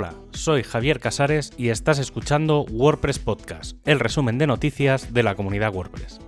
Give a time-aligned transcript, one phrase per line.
[0.00, 5.34] Hola, soy Javier Casares y estás escuchando WordPress Podcast, el resumen de noticias de la
[5.34, 6.20] comunidad WordPress.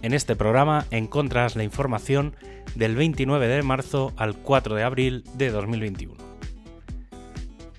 [0.00, 2.36] En este programa encuentras la información
[2.76, 6.14] del 29 de marzo al 4 de abril de 2021.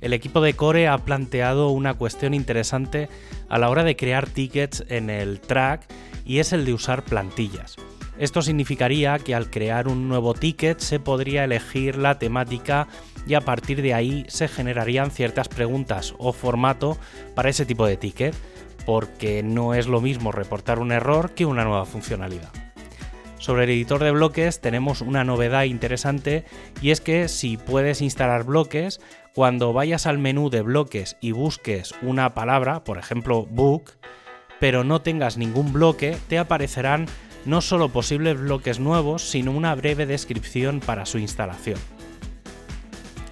[0.01, 3.07] El equipo de Core ha planteado una cuestión interesante
[3.47, 5.85] a la hora de crear tickets en el track
[6.25, 7.77] y es el de usar plantillas.
[8.17, 12.87] Esto significaría que al crear un nuevo ticket se podría elegir la temática
[13.27, 16.97] y a partir de ahí se generarían ciertas preguntas o formato
[17.33, 18.33] para ese tipo de ticket,
[18.85, 22.51] porque no es lo mismo reportar un error que una nueva funcionalidad.
[23.37, 26.45] Sobre el editor de bloques tenemos una novedad interesante
[26.81, 29.01] y es que si puedes instalar bloques,
[29.33, 33.91] cuando vayas al menú de bloques y busques una palabra, por ejemplo book,
[34.61, 37.07] pero no tengas ningún bloque, te aparecerán
[37.45, 41.79] no solo posibles bloques nuevos, sino una breve descripción para su instalación.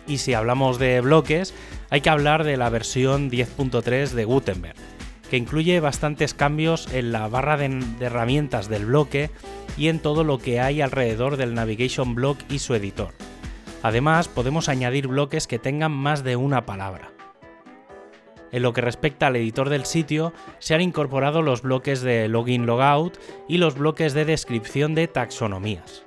[0.07, 1.53] Y si hablamos de bloques,
[1.89, 4.75] hay que hablar de la versión 10.3 de Gutenberg,
[5.29, 9.31] que incluye bastantes cambios en la barra de, herramientas del bloque
[9.77, 13.13] y en todo lo que hay alrededor del Navigation Block y su editor.
[13.81, 17.11] Además, podemos añadir bloques que tengan más de una palabra.
[18.53, 22.67] En lo que respecta al editor del sitio, se han incorporado los bloques de login
[22.67, 23.17] logout
[23.49, 26.05] y los bloques de descripción de taxonomías.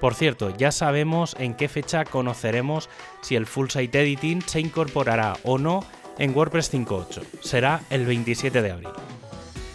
[0.00, 2.90] Por cierto, ya sabemos en qué fecha conoceremos
[3.22, 5.84] si el Full Site Editing se incorporará o no
[6.18, 7.22] en WordPress 5.8.
[7.40, 8.90] Será el 27 de abril.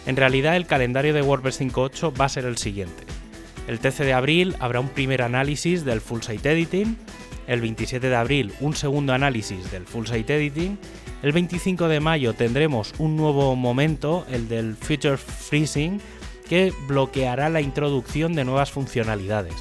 [0.06, 3.04] En realidad el calendario de WordPress 5.8 va a ser el siguiente.
[3.68, 6.98] El 13 de abril habrá un primer análisis del Full Site Editing,
[7.50, 10.78] el 27 de abril un segundo análisis del Full Site Editing,
[11.24, 16.00] el 25 de mayo tendremos un nuevo momento, el del Future Freezing,
[16.48, 19.56] que bloqueará la introducción de nuevas funcionalidades.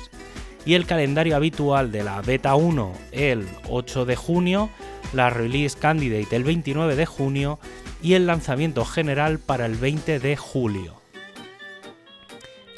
[0.67, 4.69] Y el calendario habitual de la beta 1 el 8 de junio,
[5.11, 7.58] la release candidate el 29 de junio
[8.03, 10.93] y el lanzamiento general para el 20 de julio.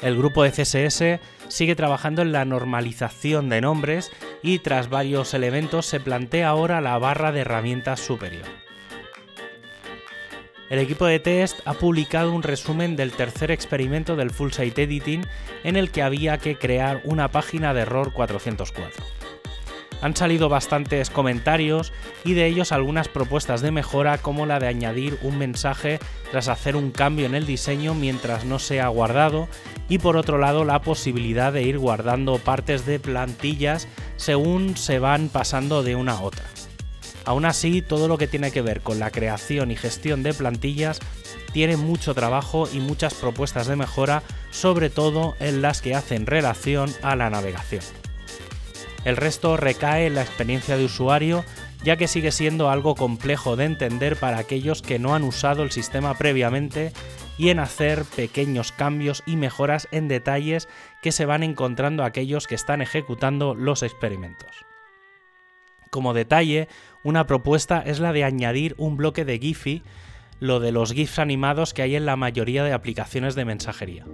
[0.00, 1.20] El grupo de CSS
[1.52, 4.10] sigue trabajando en la normalización de nombres
[4.42, 8.46] y tras varios elementos se plantea ahora la barra de herramientas superior.
[10.70, 15.26] El equipo de test ha publicado un resumen del tercer experimento del Full Site Editing
[15.64, 19.21] en el que había que crear una página de error 404.
[20.02, 21.92] Han salido bastantes comentarios
[22.24, 26.76] y de ellos algunas propuestas de mejora como la de añadir un mensaje tras hacer
[26.76, 29.48] un cambio en el diseño mientras no sea guardado
[29.88, 33.86] y por otro lado la posibilidad de ir guardando partes de plantillas
[34.16, 36.44] según se van pasando de una a otra.
[37.24, 40.98] Aún así, todo lo que tiene que ver con la creación y gestión de plantillas
[41.52, 46.90] tiene mucho trabajo y muchas propuestas de mejora, sobre todo en las que hacen relación
[47.02, 47.82] a la navegación.
[49.04, 51.44] El resto recae en la experiencia de usuario,
[51.82, 55.72] ya que sigue siendo algo complejo de entender para aquellos que no han usado el
[55.72, 56.92] sistema previamente
[57.36, 60.68] y en hacer pequeños cambios y mejoras en detalles
[61.02, 64.50] que se van encontrando aquellos que están ejecutando los experimentos.
[65.90, 66.68] Como detalle,
[67.02, 69.82] una propuesta es la de añadir un bloque de Giphy,
[70.38, 74.06] lo de los GIFs animados que hay en la mayoría de aplicaciones de mensajería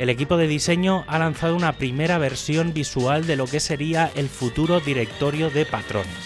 [0.00, 4.30] el equipo de diseño ha lanzado una primera versión visual de lo que sería el
[4.30, 6.16] futuro directorio de patrones.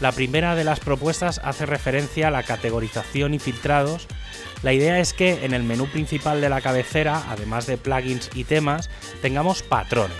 [0.00, 4.08] La primera de las propuestas hace referencia a la categorización y filtrados.
[4.64, 8.42] La idea es que en el menú principal de la cabecera, además de plugins y
[8.42, 8.90] temas,
[9.22, 10.16] tengamos patrones.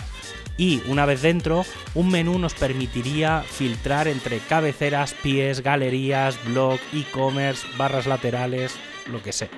[0.57, 1.65] Y una vez dentro,
[1.95, 8.77] un menú nos permitiría filtrar entre cabeceras, pies, galerías, blog, e-commerce, barras laterales,
[9.11, 9.49] lo que sea.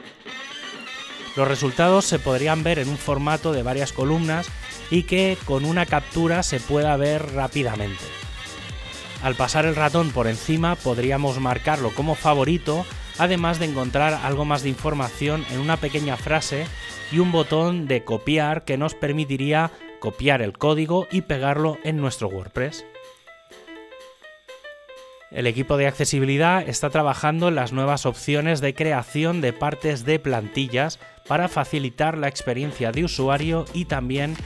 [1.37, 4.49] Los resultados se podrían ver en un formato de varias columnas
[4.91, 8.05] y que con una captura se pueda ver rápidamente.
[9.23, 12.85] Al pasar el ratón por encima podríamos marcarlo como favorito,
[13.19, 16.67] además de encontrar algo más de información en una pequeña frase
[17.11, 19.71] y un botón de copiar que nos permitiría
[20.01, 22.85] copiar el código y pegarlo en nuestro WordPress.
[25.31, 30.19] El equipo de accesibilidad está trabajando en las nuevas opciones de creación de partes de
[30.19, 30.99] plantillas
[31.33, 34.37] para facilitar la experiencia de usuario y también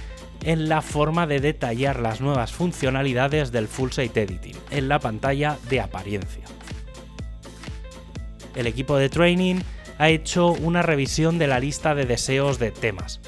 [0.44, 5.59] en la forma de detallar las nuevas funcionalidades del Full Site Editing en la pantalla
[5.69, 6.44] de apariencia.
[8.55, 9.56] El equipo de training
[9.99, 13.21] ha hecho una revisión de la lista de deseos de temas.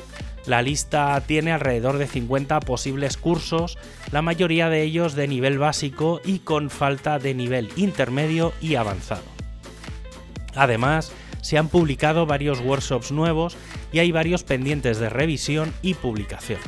[0.46, 3.76] La lista tiene alrededor de 50 posibles cursos,
[4.12, 9.24] la mayoría de ellos de nivel básico y con falta de nivel intermedio y avanzado.
[10.54, 11.12] Además,
[11.48, 13.56] se han publicado varios workshops nuevos
[13.90, 16.60] y hay varios pendientes de revisión y publicación.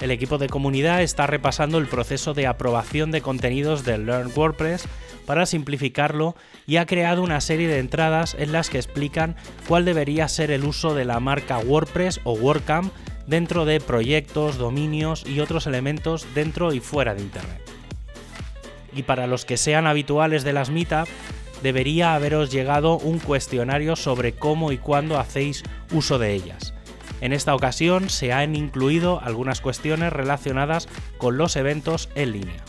[0.00, 4.88] el equipo de comunidad está repasando el proceso de aprobación de contenidos de Learn WordPress
[5.24, 6.34] para simplificarlo
[6.66, 9.36] y ha creado una serie de entradas en las que explican
[9.68, 12.92] cuál debería ser el uso de la marca WordPress o WordCamp
[13.28, 17.62] dentro de proyectos, dominios y otros elementos dentro y fuera de Internet.
[18.92, 21.06] Y para los que sean habituales de las Meetup,
[21.62, 25.62] debería haberos llegado un cuestionario sobre cómo y cuándo hacéis
[25.92, 26.74] uso de ellas.
[27.20, 32.64] En esta ocasión se han incluido algunas cuestiones relacionadas con los eventos en línea.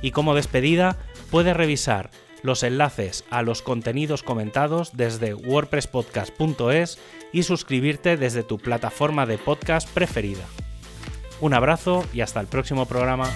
[0.00, 0.96] Y como despedida,
[1.30, 2.10] puedes revisar
[2.42, 6.98] los enlaces a los contenidos comentados desde wordpresspodcast.es
[7.32, 10.44] y suscribirte desde tu plataforma de podcast preferida.
[11.40, 13.28] Un abrazo y hasta el próximo programa.